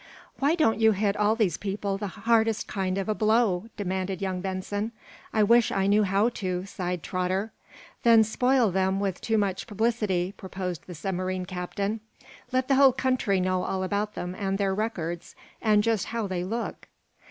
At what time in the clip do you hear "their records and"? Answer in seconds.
14.57-15.83